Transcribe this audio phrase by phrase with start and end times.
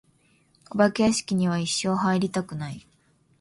[0.71, 2.87] お化け屋敷には一生入りたくない。